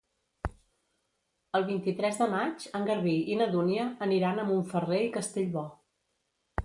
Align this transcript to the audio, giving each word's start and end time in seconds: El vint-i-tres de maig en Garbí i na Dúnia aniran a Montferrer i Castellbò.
El 1.59 1.67
vint-i-tres 1.67 2.17
de 2.21 2.27
maig 2.31 2.65
en 2.79 2.87
Garbí 2.87 3.15
i 3.35 3.37
na 3.43 3.49
Dúnia 3.55 3.85
aniran 4.07 4.41
a 4.41 4.47
Montferrer 4.49 5.03
i 5.09 5.13
Castellbò. 5.19 5.67